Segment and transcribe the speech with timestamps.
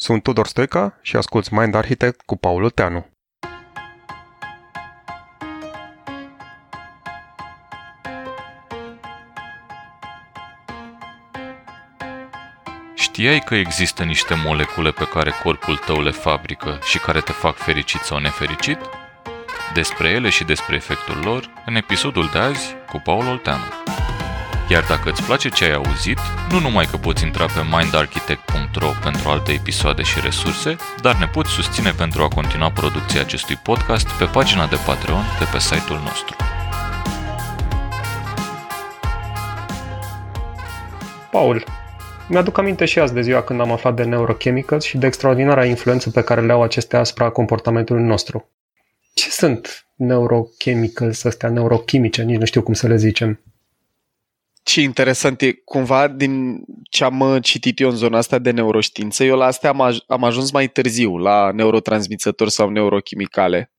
[0.00, 3.06] Sunt Tudor Stoica și asculți Mind Architect cu Paul Oteanu.
[12.94, 17.56] Știai că există niște molecule pe care corpul tău le fabrică și care te fac
[17.56, 18.78] fericit sau nefericit?
[19.74, 23.79] Despre ele și despre efectul lor în episodul de azi cu Paul Olteanu.
[24.70, 26.18] Iar dacă îți place ce ai auzit,
[26.50, 31.50] nu numai că poți intra pe mindarchitect.ro pentru alte episoade și resurse, dar ne poți
[31.50, 36.36] susține pentru a continua producția acestui podcast pe pagina de Patreon de pe site-ul nostru.
[41.30, 41.64] Paul,
[42.28, 46.10] mi-aduc aminte și azi de ziua când am aflat de neurochemicals și de extraordinara influență
[46.10, 48.48] pe care le au acestea asupra comportamentului nostru.
[49.14, 53.40] Ce sunt neurochemicals astea, neurochimice, nici nu știu cum să le zicem.
[54.70, 59.24] Ce interesant e, cumva din ce am uh, citit eu în zona asta de neuroștiință,
[59.24, 63.72] eu la astea am, aj- am ajuns mai târziu, la neurotransmițători sau neurochimicale.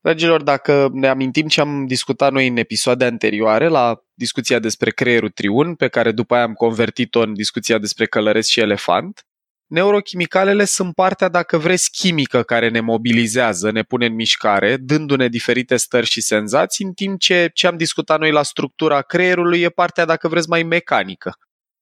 [0.00, 5.30] Dragilor, dacă ne amintim ce am discutat noi în episoade anterioare, la discuția despre creierul
[5.30, 9.26] triun, pe care după aia am convertit-o în discuția despre călăresc și elefant,
[9.72, 15.76] neurochimicalele sunt partea, dacă vreți, chimică care ne mobilizează, ne pune în mișcare, dându-ne diferite
[15.76, 20.04] stări și senzații, în timp ce ce am discutat noi la structura creierului e partea,
[20.04, 21.32] dacă vreți, mai mecanică.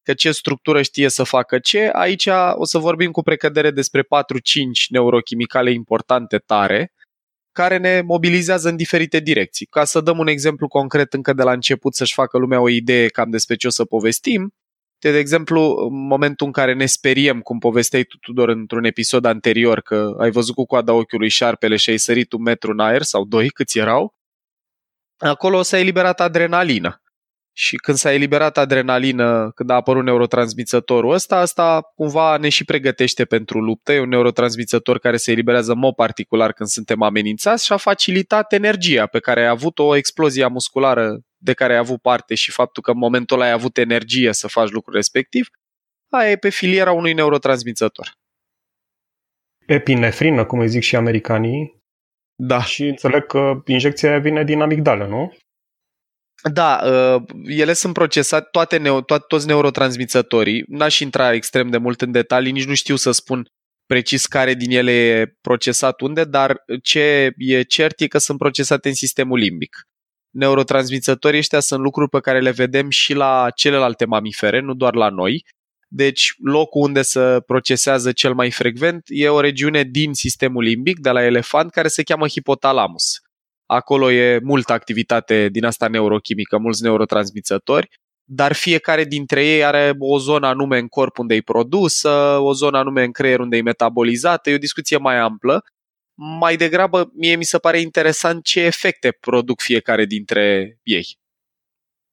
[0.03, 4.05] Că ce structură știe să facă ce, aici o să vorbim cu precădere despre 4-5
[4.89, 6.93] neurochimicale importante tare,
[7.53, 9.67] care ne mobilizează în diferite direcții.
[9.67, 13.09] Ca să dăm un exemplu concret încă de la început să-și facă lumea o idee
[13.09, 14.55] cam despre ce o să povestim,
[15.01, 19.25] de, de exemplu, în momentul în care ne speriem, cum povesteai tu, Tudor, într-un episod
[19.25, 23.03] anterior, că ai văzut cu coada ochiului șarpele și ai sărit un metru în aer
[23.03, 24.15] sau doi, câți erau,
[25.17, 27.03] acolo s-a eliberat adrenalină.
[27.53, 33.25] Și când s-a eliberat adrenalină, când a apărut neurotransmițătorul ăsta, asta cumva ne și pregătește
[33.25, 33.93] pentru luptă.
[33.93, 38.53] E un neurotransmițător care se eliberează în mod particular când suntem amenințați și a facilitat
[38.53, 42.83] energia pe care a avut o explozie musculară de care ai avut parte și faptul
[42.83, 45.49] că în momentul ăla ai avut energie să faci lucrul respectiv,
[46.09, 48.13] aia e pe filiera unui neurotransmițător.
[49.67, 51.79] Epinefrină, cum îi zic și americanii,
[52.43, 52.63] Da.
[52.65, 55.37] și înțeleg că injecția vine din amigdală, nu?
[56.53, 62.01] Da, uh, ele sunt procesate, toate neo, to- toți neurotransmițătorii, n-aș intra extrem de mult
[62.01, 63.49] în detalii, nici nu știu să spun
[63.87, 68.89] precis care din ele e procesat unde, dar ce e cert e că sunt procesate
[68.89, 69.89] în sistemul limbic.
[70.31, 75.09] Neurotransmițătorii ăștia sunt lucruri pe care le vedem și la celelalte mamifere, nu doar la
[75.09, 75.45] noi.
[75.89, 81.11] Deci locul unde se procesează cel mai frecvent e o regiune din sistemul limbic, de
[81.11, 83.21] la elefant, care se cheamă hipotalamus.
[83.67, 87.89] Acolo e multă activitate din asta neurochimică, mulți neurotransmițători,
[88.25, 92.79] dar fiecare dintre ei are o zonă anume în corp unde e produsă, o zonă
[92.79, 95.65] anume în creier unde e metabolizată, e o discuție mai amplă.
[96.23, 101.19] Mai degrabă, mie mi se pare interesant ce efecte produc fiecare dintre ei.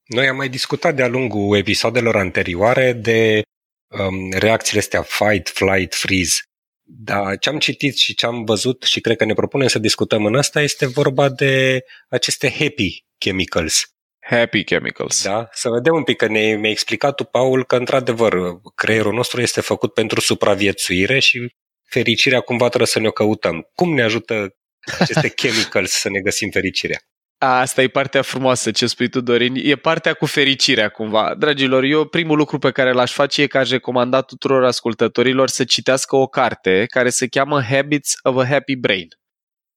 [0.06, 3.42] Noi am mai discutat de-a lungul episoadelor anterioare de
[3.86, 6.36] um, reacțiile astea fight, flight, freeze.
[6.82, 10.24] Dar ce am citit și ce am văzut și cred că ne propunem să discutăm
[10.24, 13.82] în asta este vorba de aceste happy chemicals.
[14.18, 15.22] Happy chemicals.
[15.24, 15.48] Da?
[15.52, 19.60] Să vedem un pic, că ne, mi-a explicat tu, Paul, că într-adevăr creierul nostru este
[19.60, 21.56] făcut pentru supraviețuire și
[21.88, 23.68] fericirea cumva trebuie să ne-o căutăm.
[23.74, 24.56] Cum ne ajută
[24.98, 26.98] aceste chemicals să ne găsim fericirea?
[27.40, 29.54] Asta e partea frumoasă ce spui tu, Dorin.
[29.56, 31.34] E partea cu fericirea, cumva.
[31.34, 35.64] Dragilor, eu primul lucru pe care l-aș face e că aș recomanda tuturor ascultătorilor să
[35.64, 39.08] citească o carte care se cheamă Habits of a Happy Brain.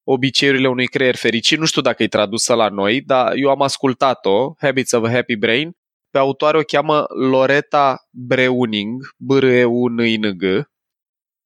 [0.04, 1.60] Obiceiurile unui creier fericit.
[1.60, 5.36] Nu știu dacă e tradusă la noi, dar eu am ascultat-o, Habits of a Happy
[5.36, 5.72] Brain.
[6.10, 10.44] Pe autoare o cheamă Loretta Breuning, b r e u n i n g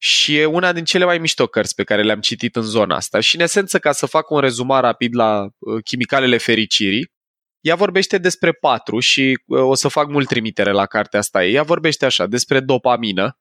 [0.05, 3.19] și e una din cele mai mișto cărți pe care le-am citit în zona asta.
[3.19, 7.11] Și în esență, ca să fac un rezumat rapid la uh, chimicalele fericirii,
[7.59, 11.45] ea vorbește despre patru și uh, o să fac mult trimitere la cartea asta.
[11.45, 13.38] Ea vorbește așa, despre dopamină,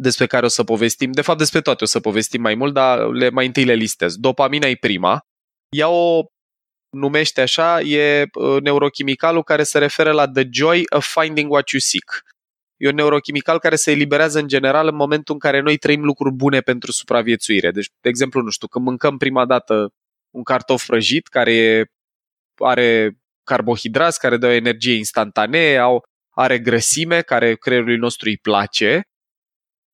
[0.00, 2.98] despre care o să povestim, de fapt despre toate o să povestim mai mult, dar
[2.98, 4.16] le, mai întâi le listez.
[4.16, 5.26] Dopamina e prima,
[5.68, 6.22] ea o
[6.90, 11.80] numește așa, e uh, neurochimicalul care se referă la the joy of finding what you
[11.80, 12.22] seek.
[12.84, 16.34] E un neurochimical care se eliberează în general în momentul în care noi trăim lucruri
[16.34, 17.70] bune pentru supraviețuire.
[17.70, 19.92] Deci, de exemplu, nu știu, când mâncăm prima dată
[20.30, 21.86] un cartof prăjit care
[22.54, 29.02] are carbohidrați, care dă o energie instantanee, au, are grăsime care creierului nostru îi place,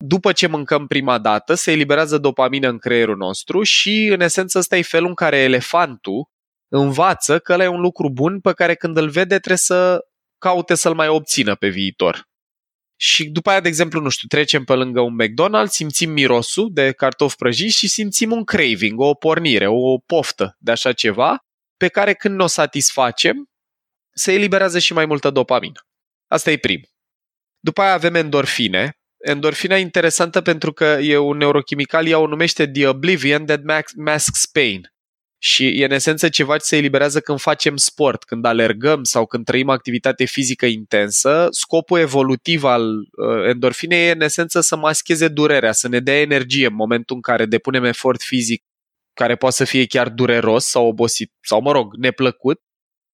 [0.04, 4.76] după ce mâncăm prima dată, se eliberează dopamină în creierul nostru și, în esență, ăsta
[4.76, 6.28] e felul în care elefantul
[6.68, 9.98] învață că ăla e un lucru bun pe care când îl vede trebuie să
[10.38, 12.29] caute să-l mai obțină pe viitor.
[13.02, 16.92] Și după aia, de exemplu, nu știu, trecem pe lângă un McDonald's, simțim mirosul de
[16.92, 21.38] cartofi prăjiți și simțim un craving, o pornire, o poftă de așa ceva,
[21.76, 23.50] pe care când ne o satisfacem,
[24.14, 25.86] se eliberează și mai multă dopamină.
[26.26, 26.80] Asta e prim.
[27.58, 28.98] După aia avem endorfine.
[29.24, 33.60] Endorfina e interesantă pentru că e un neurochimical, ea o numește The Oblivion That
[33.96, 34.92] Masks Pain.
[35.42, 39.44] Și e în esență ceva ce se eliberează când facem sport, când alergăm sau când
[39.44, 41.46] trăim activitate fizică intensă.
[41.50, 46.66] Scopul evolutiv al uh, endorfinei e în esență să mascheze durerea, să ne dea energie
[46.66, 48.62] în momentul în care depunem efort fizic
[49.14, 52.60] care poate să fie chiar dureros sau obosit sau, mă rog, neplăcut,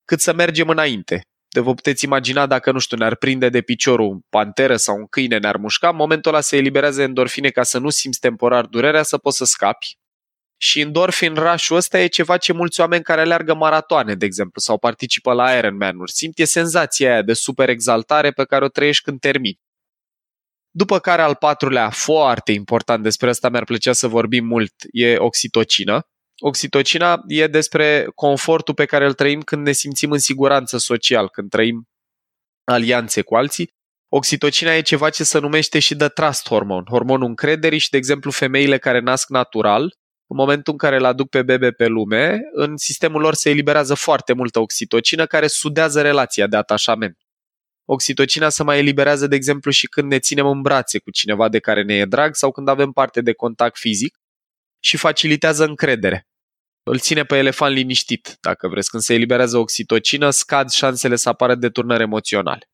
[0.04, 1.20] cât să mergem înainte.
[1.48, 5.06] De vă puteți imagina dacă, nu știu, ne-ar prinde de piciorul un panteră sau un
[5.06, 9.02] câine, ne-ar mușca, în momentul ăla se eliberează endorfine ca să nu simți temporar durerea,
[9.02, 9.96] să poți să scapi
[10.56, 14.78] și endorphin rush-ul ăsta e ceva ce mulți oameni care alergă maratoane, de exemplu, sau
[14.78, 19.20] participă la Ironman-uri, simt e senzația aia de super exaltare pe care o trăiești când
[19.20, 19.60] termini.
[20.70, 26.06] După care al patrulea, foarte important, despre asta mi-ar plăcea să vorbim mult, e oxitocină.
[26.38, 31.50] Oxitocina e despre confortul pe care îl trăim când ne simțim în siguranță social, când
[31.50, 31.88] trăim
[32.64, 33.74] alianțe cu alții.
[34.08, 38.30] Oxitocina e ceva ce se numește și de trust hormon, hormonul încrederii și, de exemplu,
[38.30, 42.76] femeile care nasc natural în momentul în care îl aduc pe bebe pe lume, în
[42.76, 47.18] sistemul lor se eliberează foarte multă oxitocină care sudează relația de atașament.
[47.84, 51.58] Oxitocina se mai eliberează, de exemplu, și când ne ținem în brațe cu cineva de
[51.58, 54.18] care ne e drag sau când avem parte de contact fizic
[54.80, 56.28] și facilitează încredere.
[56.82, 58.90] Îl ține pe elefant liniștit, dacă vreți.
[58.90, 62.70] Când se eliberează oxitocină, scad șansele să apară deturnări emoționale.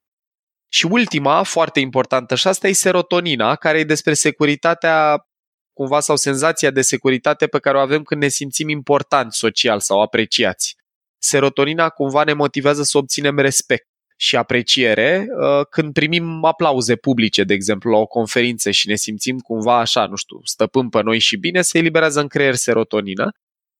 [0.68, 5.26] Și ultima, foarte importantă și asta e serotonina, care e despre securitatea
[5.72, 10.00] cumva sau senzația de securitate pe care o avem când ne simțim important social sau
[10.00, 10.76] apreciați.
[11.18, 13.86] Serotonina cumva ne motivează să obținem respect
[14.16, 19.38] și apreciere uh, când primim aplauze publice, de exemplu, la o conferință și ne simțim
[19.38, 23.30] cumva așa, nu știu, stăpân pe noi și bine, se eliberează în creier serotonină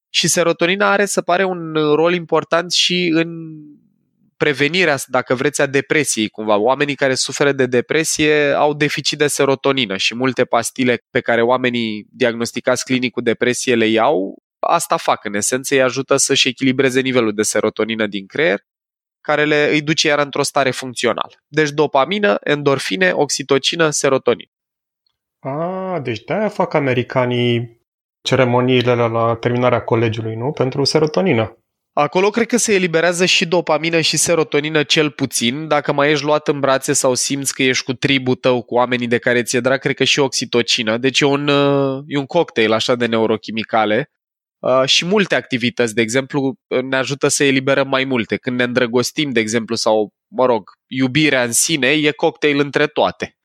[0.09, 3.29] și serotonina are să pare un rol important și în
[4.43, 6.57] prevenirea, dacă vreți, a depresiei cumva.
[6.57, 12.05] Oamenii care suferă de depresie au deficit de serotonină și multe pastile pe care oamenii
[12.09, 15.25] diagnosticați clinic cu depresie le iau, asta fac.
[15.25, 18.59] În esență îi ajută să-și echilibreze nivelul de serotonină din creier,
[19.21, 21.33] care le, îi duce iar într-o stare funcțională.
[21.47, 24.49] Deci dopamină, endorfine, oxitocină, serotonină.
[25.39, 27.81] A, deci de-aia fac americanii
[28.21, 30.51] ceremoniile la terminarea colegiului, nu?
[30.51, 31.57] Pentru serotonină.
[31.95, 35.67] Acolo cred că se eliberează și dopamină și serotonină cel puțin.
[35.67, 39.07] Dacă mai ești luat în brațe sau simți că ești cu tribul tău, cu oamenii
[39.07, 40.97] de care ți-e drag, cred că și oxitocină.
[40.97, 44.11] Deci e un, uh, e un cocktail așa de neurochimicale.
[44.59, 46.55] Uh, și multe activități, de exemplu,
[46.89, 48.37] ne ajută să eliberăm mai multe.
[48.37, 53.37] Când ne îndrăgostim, de exemplu, sau, mă rog, iubirea în sine, e cocktail între toate.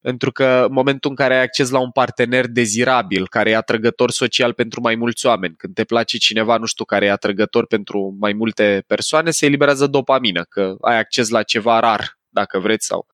[0.00, 4.10] Pentru că în momentul în care ai acces la un partener dezirabil, care e atrăgător
[4.10, 8.16] social pentru mai mulți oameni, când te place cineva, nu știu, care e atrăgător pentru
[8.18, 13.06] mai multe persoane, se eliberează dopamină, că ai acces la ceva rar, dacă vreți, sau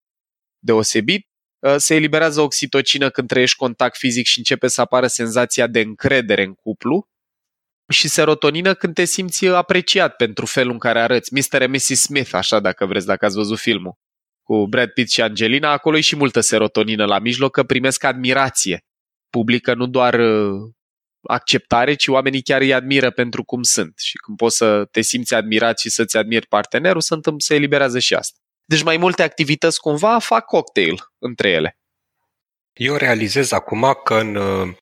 [0.58, 1.26] deosebit.
[1.62, 6.44] Ă, se eliberează oxitocină când trăiești contact fizic și începe să apară senzația de încredere
[6.44, 7.08] în cuplu,
[7.88, 11.34] și serotonină când te simți apreciat pentru felul în care arăți.
[11.34, 11.62] Mr.
[11.62, 12.00] and Mrs.
[12.00, 13.96] Smith, așa dacă vreți, dacă ați văzut filmul
[14.44, 18.84] cu Brad Pitt și Angelina, acolo e și multă serotonină la mijloc, că primesc admirație
[19.30, 20.70] publică, nu doar uh,
[21.22, 23.92] acceptare, ci oamenii chiar îi admiră pentru cum sunt.
[23.98, 28.14] Și când poți să te simți admirat și să-ți admiri partenerul, se, se eliberează și
[28.14, 28.38] asta.
[28.64, 31.78] Deci mai multe activități cumva fac cocktail între ele.
[32.72, 34.74] Eu realizez acum că în, uh,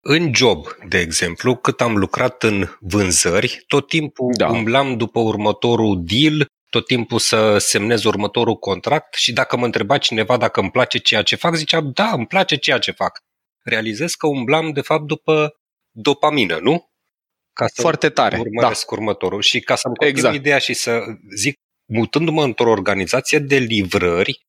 [0.00, 4.48] în job, de exemplu, cât am lucrat în vânzări, tot timpul da.
[4.48, 10.36] umblam după următorul deal, tot timpul să semnez următorul contract și dacă mă întreba cineva
[10.36, 13.18] dacă îmi place ceea ce fac, ziceam, da, îmi place ceea ce fac.
[13.62, 15.60] Realizez că umblam, de fapt, după
[15.90, 16.90] dopamină, nu?
[17.52, 18.96] Ca să Foarte tare, urmăresc da.
[18.96, 19.42] următorul.
[19.42, 20.34] Și ca să-mi exact.
[20.34, 21.00] ideea și să
[21.34, 24.46] zic, mutându-mă într-o organizație de livrări,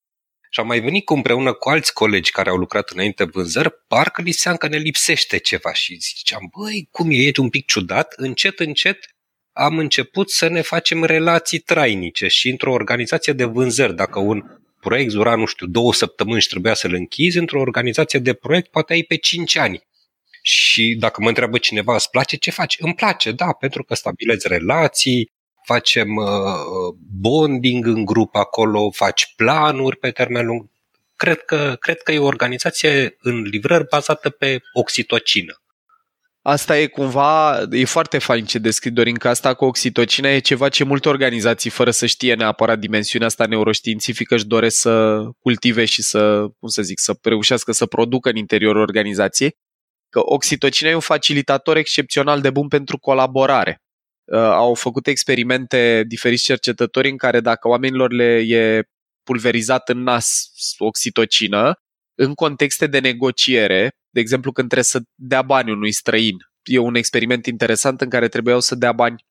[0.49, 4.21] și am mai venit cu împreună cu alți colegi care au lucrat înainte vânzări, parcă
[4.21, 8.13] li se că ne lipsește ceva și ziceam, băi, cum e, e un pic ciudat,
[8.17, 9.15] încet, încet
[9.59, 14.43] am început să ne facem relații trainice și într-o organizație de vânzări, dacă un
[14.79, 18.93] proiect dura, nu știu, două săptămâni și trebuia să-l închizi, într-o organizație de proiect poate
[18.93, 19.87] ai pe cinci ani.
[20.41, 22.75] Și dacă mă întreabă cineva, îți place ce faci?
[22.79, 25.31] Îmi place, da, pentru că stabilezi relații,
[25.65, 30.69] facem uh, bonding în grup acolo, faci planuri pe termen lung.
[31.15, 35.61] Cred că, cred că e o organizație în livrări bazată pe oxitocină.
[36.41, 40.69] Asta e cumva, e foarte fain ce descrii, Dorin, că asta cu oxitocina e ceva
[40.69, 46.01] ce multe organizații, fără să știe neapărat dimensiunea asta neuroștiințifică, își doresc să cultive și
[46.01, 49.55] să, cum să zic, să reușească să producă în interiorul organizației.
[50.09, 53.81] Că oxitocina e un facilitator excepțional de bun pentru colaborare.
[54.31, 58.83] Uh, au făcut experimente diferiți cercetători în care dacă oamenilor le e
[59.23, 61.73] pulverizat în nas oxitocină,
[62.15, 66.35] în contexte de negociere, de exemplu când trebuie să dea bani unui străin.
[66.63, 69.25] E un experiment interesant în care trebuiau să dea bani,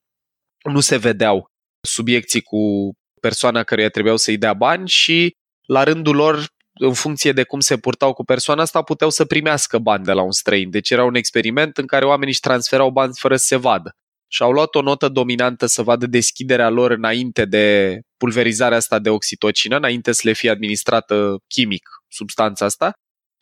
[0.65, 6.47] nu se vedeau subiecții cu persoana căruia trebuiau să-i dea bani și la rândul lor,
[6.81, 10.23] în funcție de cum se purtau cu persoana asta, puteau să primească bani de la
[10.23, 10.71] un străin.
[10.71, 13.91] Deci era un experiment în care oamenii își transferau bani fără să se vadă.
[14.31, 19.11] Și au luat o notă dominantă să vadă deschiderea lor înainte de pulverizarea asta de
[19.11, 22.93] oxitocină, înainte să le fie administrată chimic substanța asta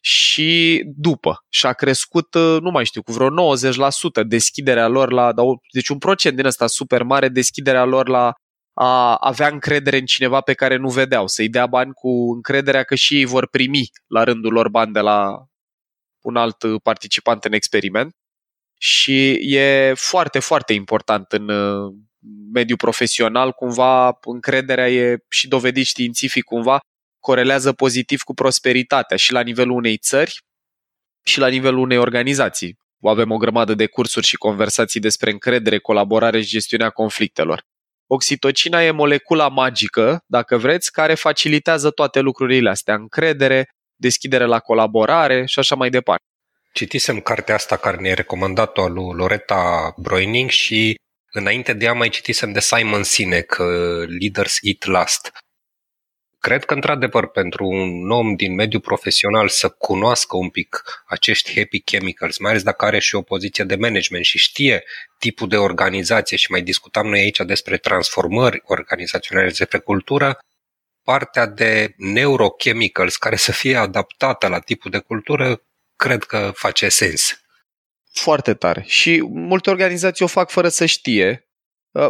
[0.07, 1.45] și după.
[1.49, 5.33] Și a crescut, uh, nu mai știu, cu vreo 90% deschiderea lor la,
[5.73, 8.33] deci un procent din ăsta super mare, deschiderea lor la
[8.75, 12.95] a avea încredere în cineva pe care nu vedeau, să-i dea bani cu încrederea că
[12.95, 15.47] și ei vor primi la rândul lor bani de la
[16.21, 18.15] un alt participant în experiment.
[18.79, 21.95] Și e foarte, foarte important în uh,
[22.53, 26.79] mediul profesional, cumva încrederea e și dovedit științific cumva
[27.29, 30.41] corelează pozitiv cu prosperitatea și la nivelul unei țări
[31.25, 32.79] și la nivelul unei organizații.
[33.03, 37.63] Avem o grămadă de cursuri și conversații despre încredere, colaborare și gestiunea conflictelor.
[38.07, 45.47] Oxitocina e molecula magică, dacă vreți, care facilitează toate lucrurile astea, încredere, deschidere la colaborare
[45.47, 46.25] și așa mai departe.
[46.73, 50.95] Citisem cartea asta care ne-a recomandat-o a lui Loreta Broining și
[51.33, 53.67] înainte de ea mai citisem de Simon Sinek, uh,
[54.21, 55.33] Leaders Eat Last.
[56.47, 61.81] Cred că, într-adevăr, pentru un om din mediul profesional să cunoască un pic acești happy
[61.81, 64.85] chemicals, mai ales dacă are și o poziție de management și știe
[65.19, 70.39] tipul de organizație și mai discutam noi aici despre transformări organizaționale, despre cultură,
[71.03, 75.63] partea de neurochemicals care să fie adaptată la tipul de cultură,
[75.97, 77.41] cred că face sens.
[78.13, 78.85] Foarte tare.
[78.87, 81.46] Și multe organizații o fac fără să știe Uh,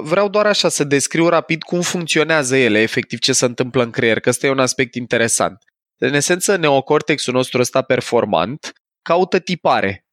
[0.02, 4.20] vreau doar așa să descriu rapid cum funcționează ele, efectiv ce se întâmplă în creier,
[4.20, 5.62] că ăsta e un aspect interesant.
[5.98, 10.06] În esență, neocortexul nostru ăsta performant caută tipare.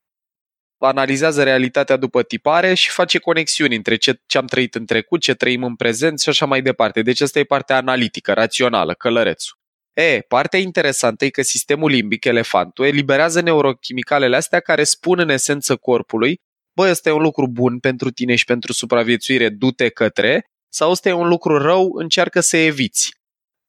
[0.77, 5.33] Analizează realitatea după tipare și face conexiuni între ce, ce am trăit în trecut, ce
[5.33, 7.01] trăim în prezent și așa mai departe.
[7.01, 9.57] Deci asta e partea analitică, rațională, călărețul.
[9.93, 15.75] E, partea interesantă e că sistemul limbic, elefantul, eliberează neurochimicalele astea care spun în esență
[15.75, 16.41] corpului
[16.73, 21.09] bă, ăsta e un lucru bun pentru tine și pentru supraviețuire, du-te către, sau ăsta
[21.09, 23.11] e un lucru rău, încearcă să eviți.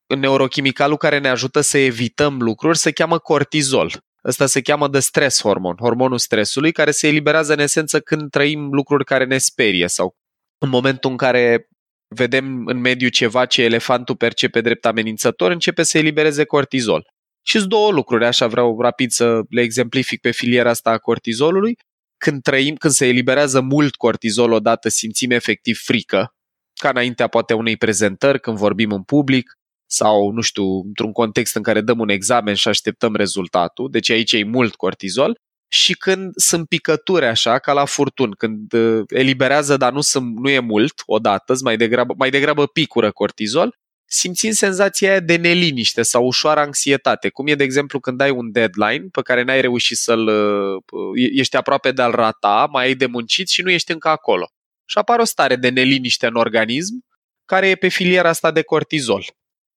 [0.06, 4.02] În neurochimicalul care ne ajută să evităm lucruri se cheamă cortizol.
[4.25, 8.68] Ăsta se cheamă de stres hormon, hormonul stresului, care se eliberează în esență când trăim
[8.73, 10.16] lucruri care ne sperie sau
[10.58, 11.68] în momentul în care
[12.08, 17.06] vedem în mediu ceva ce elefantul percepe drept amenințător, începe să elibereze cortizol.
[17.42, 21.76] Și sunt două lucruri, așa vreau rapid să le exemplific pe filiera asta a cortizolului
[22.25, 26.35] când trăim, când se eliberează mult cortizol odată, simțim efectiv frică,
[26.81, 31.62] ca înaintea poate unei prezentări, când vorbim în public, sau, nu știu, într-un context în
[31.62, 35.38] care dăm un examen și așteptăm rezultatul, deci aici e mult cortizol,
[35.69, 40.49] și când sunt picături așa, ca la furtun, când uh, eliberează, dar nu, sunt, nu
[40.49, 43.76] e mult odată, mai degrabă, mai degrabă picură cortizol,
[44.14, 48.52] simțind senzația aia de neliniște sau ușoară anxietate, cum e, de exemplu, când ai un
[48.52, 50.26] deadline pe care n-ai reușit să-l...
[50.26, 54.50] Uh, ești aproape de a-l rata, mai ai de muncit și nu ești încă acolo.
[54.85, 57.04] Și apare o stare de neliniște în organism
[57.44, 59.23] care e pe filiera asta de cortizol.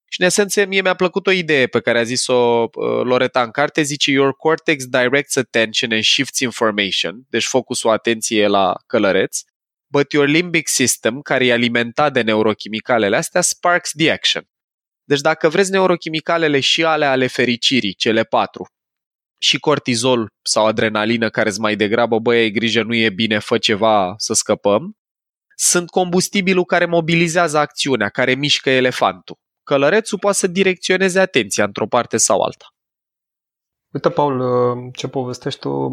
[0.10, 3.52] Și în esență mie mi-a plăcut o idee pe care a zis-o uh, Loreta în
[3.52, 9.40] carte, zice Your cortex directs attention and shifts information, deci focusul atenției la călăreț,
[9.88, 14.44] but your limbic system, care e alimentat de neurochimicalele astea, sparks the action.
[15.04, 18.66] Deci dacă vreți neurochimicalele și ale ale fericirii, cele patru,
[19.38, 23.58] și cortizol sau adrenalină, care îți mai degrabă, băi, ai grijă, nu e bine, fă
[23.58, 24.98] ceva să scăpăm,
[25.56, 29.38] sunt combustibilul care mobilizează acțiunea, care mișcă elefantul.
[29.64, 32.66] Călărețul poate să direcționeze atenția într-o parte sau alta.
[33.94, 34.42] Uite, Paul,
[34.94, 35.88] ce povestești tu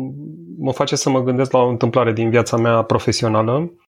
[0.59, 3.84] mă face să mă gândesc la o întâmplare din viața mea profesională uh,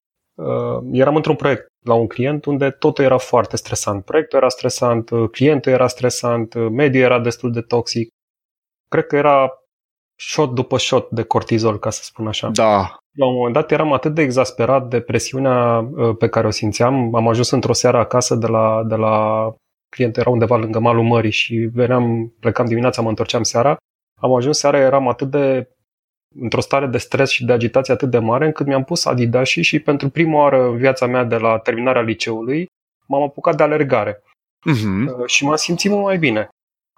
[0.93, 4.05] eram într-un proiect la un client unde totul era foarte stresant.
[4.05, 8.09] Proiectul era stresant, uh, clientul era stresant, uh, mediul era destul de toxic.
[8.89, 9.51] Cred că era
[10.19, 12.49] shot după shot de cortizol, ca să spun așa.
[12.53, 12.97] Da.
[13.19, 17.15] La un moment dat eram atât de exasperat de presiunea uh, pe care o simțeam.
[17.15, 19.49] Am ajuns într-o seară acasă de la, de la
[19.89, 23.77] client, era undeva lângă malul mării și veneam, plecam dimineața, mă întorceam seara.
[24.21, 25.69] Am ajuns seara, eram atât de
[26.35, 29.79] într-o stare de stres și de agitație atât de mare încât mi-am pus Adidas și
[29.79, 32.67] pentru prima oară în viața mea de la terminarea liceului
[33.07, 34.23] m-am apucat de alergare.
[34.71, 35.27] Uh-huh.
[35.27, 36.49] Și m-am simțit mult mai bine.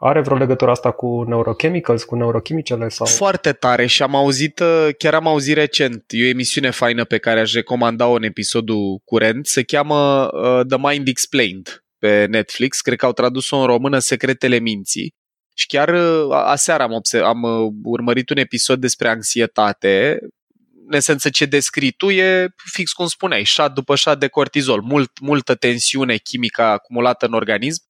[0.00, 2.88] Are vreo legătură asta cu neurochemicals, cu neurochimicele?
[2.88, 3.06] Sau...
[3.06, 7.18] Foarte tare și am auzit, uh, chiar am auzit recent, e o emisiune faină pe
[7.18, 12.98] care aș recomanda-o în episodul curent, se cheamă uh, The Mind Explained pe Netflix, cred
[12.98, 15.12] că au tradus-o în română Secretele Minții.
[15.58, 20.18] Și chiar uh, aseară am, obse- am uh, urmărit un episod despre anxietate.
[20.86, 25.20] În esență, ce descrii tu e fix cum spuneai, șat după șat de cortizol, mult,
[25.20, 27.82] multă tensiune chimică acumulată în organism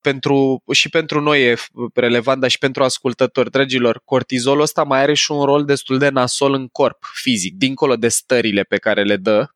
[0.00, 1.56] pentru, și pentru noi e
[1.94, 3.50] relevant, dar și pentru ascultători.
[3.50, 7.96] Dragilor, cortizolul ăsta mai are și un rol destul de nasol în corp, fizic, dincolo
[7.96, 9.46] de stările pe care le dă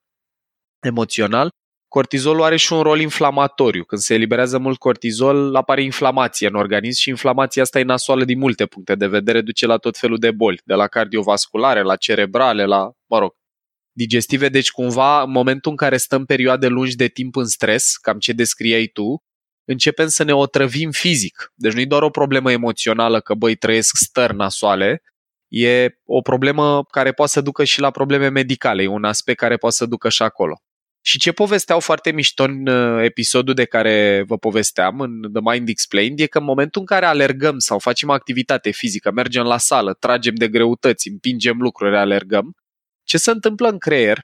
[0.80, 1.50] emoțional.
[1.90, 3.84] Cortizolul are și un rol inflamatoriu.
[3.84, 8.38] Când se eliberează mult cortizol, apare inflamație în organism și inflamația asta e nasoală din
[8.38, 12.64] multe puncte de vedere, duce la tot felul de boli, de la cardiovasculare, la cerebrale,
[12.64, 13.32] la, mă rog,
[13.92, 14.48] digestive.
[14.48, 18.32] Deci, cumva, în momentul în care stăm perioade lungi de timp în stres, cam ce
[18.32, 19.24] descriai tu,
[19.64, 21.52] începem să ne otrăvim fizic.
[21.54, 25.02] Deci nu e doar o problemă emoțională că, băi, trăiesc stări nasoale,
[25.48, 29.56] e o problemă care poate să ducă și la probleme medicale, e un aspect care
[29.56, 30.62] poate să ducă și acolo.
[31.02, 35.68] Și ce povesteau foarte mișto în uh, episodul de care vă povesteam, în The Mind
[35.68, 39.94] Explained, e că în momentul în care alergăm sau facem activitate fizică, mergem la sală,
[39.94, 42.54] tragem de greutăți, împingem lucruri, alergăm,
[43.04, 44.18] ce se întâmplă în creier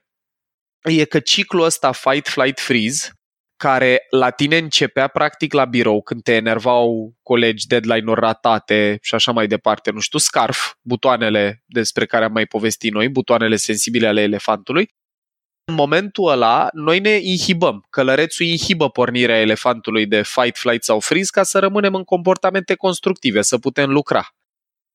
[0.83, 3.09] e că ciclul ăsta fight, flight, freeze
[3.57, 9.31] care la tine începea practic la birou când te enervau colegi, deadline-uri ratate și așa
[9.31, 14.21] mai departe, nu știu, scarf, butoanele despre care am mai povestit noi, butoanele sensibile ale
[14.21, 14.89] elefantului,
[15.69, 17.85] în momentul ăla noi ne inhibăm.
[17.89, 23.41] Călărețul inhibă pornirea elefantului de fight, flight sau freeze ca să rămânem în comportamente constructive,
[23.41, 24.27] să putem lucra.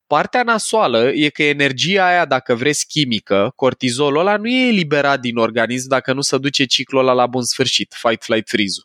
[0.07, 5.37] Partea nasoală e că energia aia, dacă vreți chimică, cortizolul ăla nu e eliberat din
[5.37, 8.81] organism dacă nu se duce ciclul ăla la bun sfârșit, fight, flight, freeze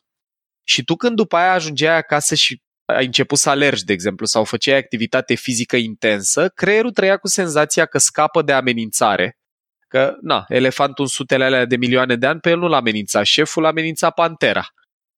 [0.64, 4.44] Și tu când după aia ajungeai acasă și ai început să alergi, de exemplu, sau
[4.44, 9.38] făceai activitate fizică intensă, creierul trăia cu senzația că scapă de amenințare.
[9.88, 13.26] Că, na, elefantul în sutele alea de milioane de ani, pe el nu l-a amenințat
[13.26, 14.66] șeful, l-a amenințat pantera.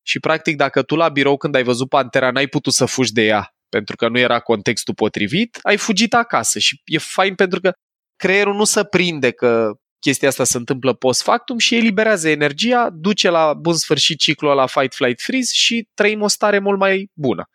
[0.02, 3.22] Și, practic, dacă tu la birou, când ai văzut pantera, n-ai putut să fugi de
[3.26, 7.72] ea, pentru că nu era contextul potrivit, ai fugit acasă și e fain pentru că
[8.16, 13.30] creierul nu se prinde că chestia asta se întâmplă post factum și eliberează energia, duce
[13.30, 17.50] la bun sfârșit ciclul la fight, flight, freeze și trăim o stare mult mai bună.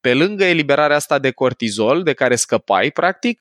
[0.00, 3.40] Pe lângă eliberarea asta de cortizol, de care scăpai, practic,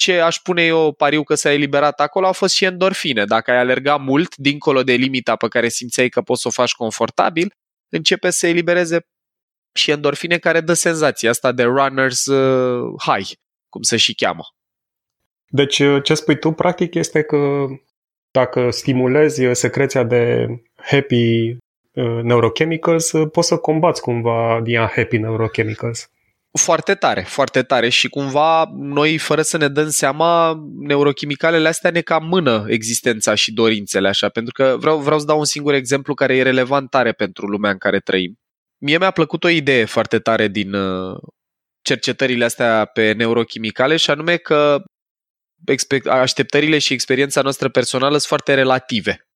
[0.00, 3.24] ce aș pune eu pariu că s-a eliberat acolo au fost și endorfine.
[3.24, 6.72] Dacă ai alergat mult, dincolo de limita pe care simțeai că poți să o faci
[6.72, 7.54] confortabil,
[7.88, 9.06] începe să elibereze
[9.72, 13.30] și endorfine care dă senzația asta de runners uh, high,
[13.68, 14.44] cum se și cheamă.
[15.46, 17.66] Deci uh, ce spui tu practic este că
[18.30, 26.10] dacă stimulezi uh, secreția de happy uh, neurochemicals, poți să combați cumva din happy neurochemicals.
[26.58, 32.00] Foarte tare, foarte tare și cumva noi, fără să ne dăm seama, neurochimicalele astea ne
[32.00, 36.14] cam mână existența și dorințele așa, pentru că vreau, vreau să dau un singur exemplu
[36.14, 38.38] care e relevant tare pentru lumea în care trăim.
[38.78, 41.18] Mie mi-a plăcut o idee foarte tare din uh,
[41.82, 44.82] cercetările astea pe neurochimicale și anume că
[46.04, 49.29] așteptările și experiența noastră personală sunt foarte relative.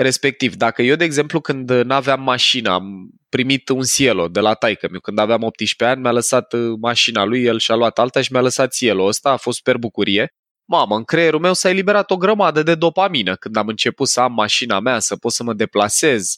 [0.00, 4.88] Respectiv, dacă eu, de exemplu, când n-aveam mașina, am primit un Cielo de la taică
[4.90, 8.32] meu, când aveam 18 ani, mi-a lăsat uh, mașina lui, el și-a luat alta și
[8.32, 9.04] mi-a lăsat Cielo.
[9.04, 10.32] Ăsta, a fost super bucurie.
[10.64, 14.32] Mamă, în creierul meu s-a eliberat o grămadă de dopamină când am început să am
[14.32, 16.36] mașina mea, să pot să mă deplasez,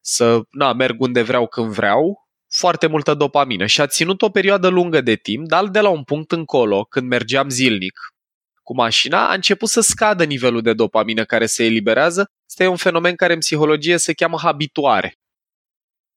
[0.00, 3.66] să na, merg unde vreau când vreau, foarte multă dopamină.
[3.66, 7.08] Și a ținut o perioadă lungă de timp, dar de la un punct încolo, când
[7.08, 8.11] mergeam zilnic
[8.62, 12.30] cu mașina, a început să scadă nivelul de dopamină care se eliberează.
[12.48, 15.16] Este un fenomen care în psihologie se cheamă habituare.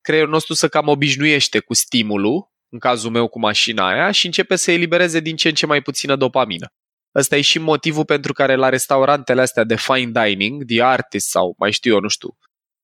[0.01, 4.55] Creierul nostru se cam obișnuiește cu stimulul, în cazul meu cu mașina aia, și începe
[4.55, 6.67] să elibereze din ce în ce mai puțină dopamină.
[7.15, 11.55] Ăsta e și motivul pentru care la restaurantele astea de fine dining, The Artist sau
[11.57, 12.37] mai știu eu, nu știu,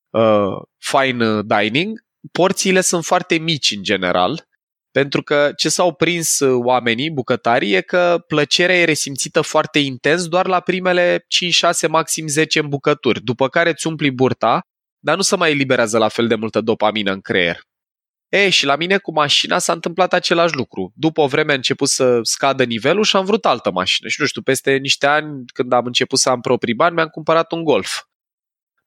[0.10, 2.00] uh, fine dining,
[2.32, 4.48] porțiile sunt foarte mici în general,
[4.92, 10.28] pentru că ce s-au prins uh, oamenii, bucătarii, e că plăcerea e resimțită foarte intens
[10.28, 11.26] doar la primele
[11.86, 14.62] 5-6, maxim 10 îmbucături, după care îți umpli burta,
[15.00, 17.60] dar nu se mai eliberează la fel de multă dopamină în creier.
[18.30, 20.92] E, și la mine cu mașina s-a întâmplat același lucru.
[20.96, 24.10] După o vreme a început să scadă nivelul și am vrut altă mașină.
[24.10, 27.52] Și nu știu, peste niște ani, când am început să am proprii bani, mi-am cumpărat
[27.52, 28.02] un Golf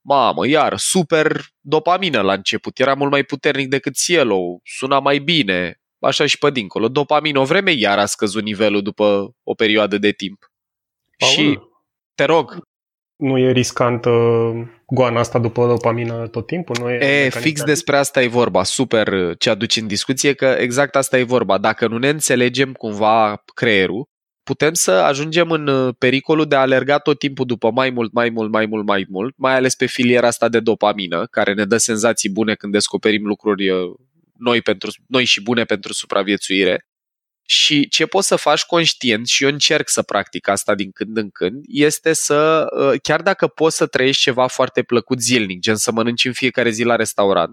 [0.05, 5.81] mamă, iar, super dopamină la început, era mult mai puternic decât cielo, suna mai bine,
[6.05, 6.89] așa și pe dincolo.
[6.89, 10.53] Dopamină o vreme, iar a scăzut nivelul după o perioadă de timp.
[11.19, 11.59] Paul, Și
[12.15, 12.63] te rog,
[13.17, 14.53] nu e riscant uh,
[14.87, 16.77] goana asta după dopamină tot timpul?
[16.81, 19.87] Nu e E, mecanism fix de- despre asta e vorba, super uh, ce aduci în
[19.87, 21.59] discuție, că exact asta e vorba.
[21.59, 24.09] Dacă nu ne înțelegem cumva creierul,
[24.43, 28.31] putem să ajungem în uh, pericolul de a alerga tot timpul după mai mult, mai
[28.31, 31.77] mult, mai mult, mai mult, mai ales pe filiera asta de dopamină, care ne dă
[31.77, 33.79] senzații bune când descoperim lucruri uh,
[34.39, 36.87] noi, pentru, noi și bune pentru supraviețuire.
[37.47, 41.31] Și ce poți să faci conștient, și eu încerc să practic asta din când în
[41.31, 45.93] când, este să, uh, chiar dacă poți să trăiești ceva foarte plăcut zilnic, gen să
[45.93, 47.53] mănânci în fiecare zi la restaurant,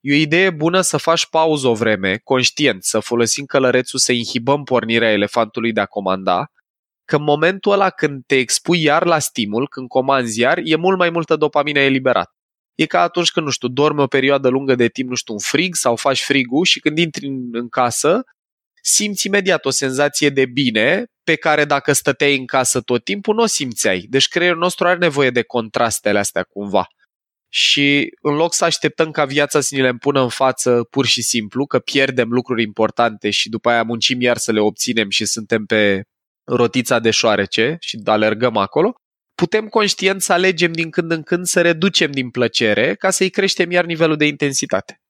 [0.00, 4.62] e o idee bună să faci pauză o vreme, conștient, să folosim călărețul să inhibăm
[4.62, 6.46] pornirea elefantului de a comanda,
[7.04, 10.98] că în momentul ăla când te expui iar la stimul, când comanzi iar, e mult
[10.98, 12.30] mai multă dopamină eliberată.
[12.80, 15.40] E ca atunci când, nu știu, dormi o perioadă lungă de timp, nu știu, un
[15.40, 18.22] frig sau faci frigul și când intri în, în casă,
[18.82, 23.42] simți imediat o senzație de bine pe care dacă stăteai în casă tot timpul, nu
[23.42, 24.06] o simțeai.
[24.08, 26.86] Deci creierul nostru are nevoie de contrastele astea cumva.
[27.48, 31.22] Și în loc să așteptăm ca viața să ni le împună în față pur și
[31.22, 35.64] simplu, că pierdem lucruri importante și după aia muncim iar să le obținem și suntem
[35.64, 36.02] pe
[36.44, 38.99] rotița de șoarece și alergăm acolo,
[39.40, 43.70] putem conștient să alegem din când în când să reducem din plăcere ca să-i creștem
[43.70, 45.00] iar nivelul de intensitate.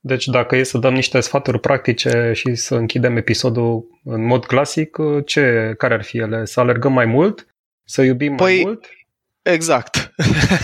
[0.00, 4.96] Deci dacă e să dăm niște sfaturi practice și să închidem episodul în mod clasic,
[5.26, 6.44] ce, care ar fi ele?
[6.44, 7.46] Să alergăm mai mult?
[7.84, 8.86] Să iubim Păi, mai mult?
[9.42, 9.94] Exact.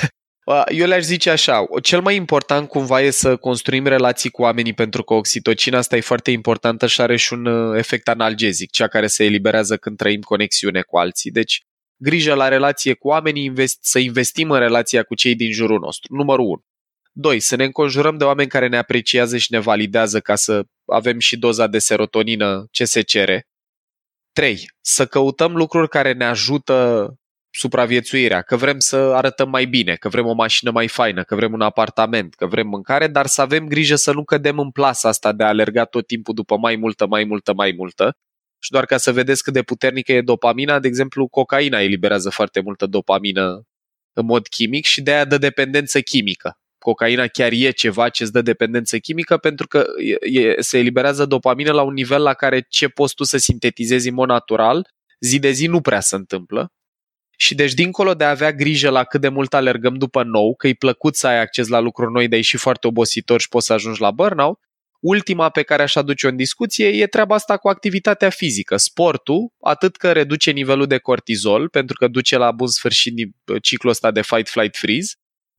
[0.69, 5.03] Eu le-aș zice așa, cel mai important cumva e să construim relații cu oamenii pentru
[5.03, 9.07] că oxitocina asta e foarte importantă și are și un uh, efect analgezic, cea care
[9.07, 11.31] se eliberează când trăim conexiune cu alții.
[11.31, 11.66] Deci,
[11.97, 16.15] grijă la relație cu oamenii, invest, să investim în relația cu cei din jurul nostru.
[16.15, 16.65] Numărul 1.
[17.13, 17.41] 2.
[17.41, 21.37] Să ne înconjurăm de oameni care ne apreciază și ne validează ca să avem și
[21.37, 23.47] doza de serotonină ce se cere.
[24.33, 24.71] 3.
[24.81, 27.11] Să căutăm lucruri care ne ajută
[27.51, 31.53] supraviețuirea, că vrem să arătăm mai bine, că vrem o mașină mai faină, că vrem
[31.53, 35.33] un apartament, că vrem mâncare, dar să avem grijă să nu cădem în plasa asta
[35.33, 38.17] de a alerga tot timpul după mai multă, mai multă, mai multă.
[38.67, 42.61] Și doar ca să vedeți cât de puternică e dopamina, de exemplu, cocaina eliberează foarte
[42.61, 43.63] multă dopamină
[44.13, 46.59] în mod chimic și de aia dă dependență chimică.
[46.79, 51.27] Cocaina chiar e ceva ce îți dă dependență chimică pentru că e, e, se eliberează
[51.27, 54.89] dopamină la un nivel la care ce poți tu să sintetizezi în mod natural,
[55.21, 56.73] zi de zi nu prea se întâmplă.
[57.37, 60.69] Și deci, dincolo de a avea grijă la cât de mult alergăm după nou, că
[60.69, 63.67] e plăcut să ai acces la lucruri noi, dar e și foarte obositor și poți
[63.67, 64.61] să ajungi la burnout,
[65.07, 68.77] ultima pe care aș aduce-o în discuție e treaba asta cu activitatea fizică.
[68.77, 73.15] Sportul, atât că reduce nivelul de cortizol, pentru că duce la bun sfârșit
[73.63, 75.15] ciclul ăsta de fight, flight, freeze,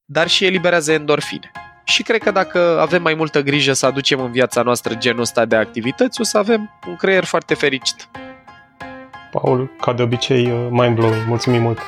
[0.06, 1.52] dar și eliberează endorfine.
[1.86, 5.46] Și cred că dacă avem mai multă grijă să aducem în viața noastră genul ăsta
[5.46, 8.10] de activități, o să avem un creier foarte fericit.
[9.32, 11.26] Paul, ca de obicei, mind-blowing.
[11.28, 11.80] Mulțumim mult!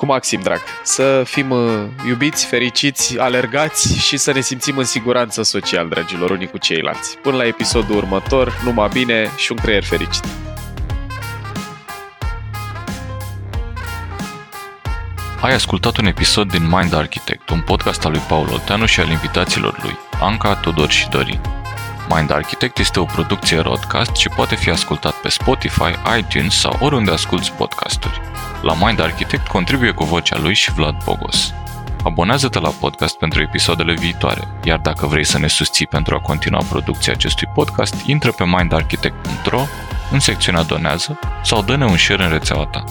[0.00, 0.60] Cu maxim drag.
[0.82, 6.46] Să fim uh, iubiți, fericiți, alergați și să ne simțim în siguranță social, dragilor, unii
[6.46, 7.18] cu ceilalți.
[7.18, 10.24] Până la episodul următor, numai bine și un creier fericit.
[15.40, 19.08] Ai ascultat un episod din Mind Architect, un podcast al lui Paul Olteanu și al
[19.10, 21.40] invitaților lui, Anca, Tudor și Dorin.
[22.14, 27.10] Mind Architect este o producție Rodcast și poate fi ascultat pe Spotify, iTunes sau oriunde
[27.10, 28.20] asculti podcasturi.
[28.62, 31.54] La Mind Architect contribuie cu vocea lui și Vlad Bogos.
[32.04, 36.62] Abonează-te la podcast pentru episoadele viitoare, iar dacă vrei să ne susții pentru a continua
[36.68, 39.60] producția acestui podcast, intră pe mindarchitect.ro
[40.10, 42.84] în secțiunea Donează sau dă-ne un share în rețeaua ta.